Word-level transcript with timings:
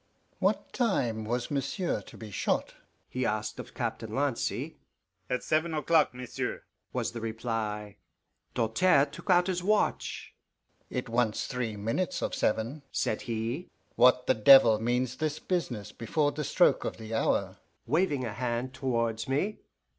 "What 0.39 0.73
time 0.73 1.25
was 1.25 1.51
monsieur 1.51 2.01
to 2.01 2.17
be 2.17 2.31
shot?" 2.31 2.73
he 3.07 3.23
asked 3.23 3.59
of 3.59 3.75
Captain 3.75 4.15
Lancy. 4.15 4.79
"At 5.29 5.43
seven 5.43 5.75
o'clock, 5.75 6.11
monsieur," 6.15 6.63
was 6.91 7.11
the 7.11 7.21
reply. 7.21 7.97
Doltaire 8.55 9.05
took 9.05 9.29
out 9.29 9.45
his 9.45 9.61
watch. 9.61 10.33
"It 10.89 11.07
wants 11.07 11.45
three 11.45 11.77
minutes 11.77 12.23
of 12.23 12.33
seven," 12.33 12.81
said 12.91 13.21
he. 13.29 13.69
"What 13.95 14.25
the 14.25 14.33
devil 14.33 14.79
means 14.79 15.17
this 15.17 15.37
business 15.37 15.91
before 15.91 16.31
the 16.31 16.43
stroke 16.43 16.83
o' 16.83 16.89
the 16.89 17.13
hour?" 17.13 17.59
waving 17.85 18.25
a 18.25 18.33
hand 18.33 18.73
towards 18.73 19.29
me. 19.29 19.59